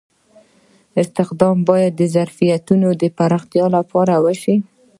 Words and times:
استخدام 1.01 1.57
باید 1.69 1.93
د 1.95 2.01
ظرفیتونو 2.15 2.87
د 3.01 3.03
پراختیا 3.17 3.65
لپاره 3.77 4.13
وشي. 4.25 4.55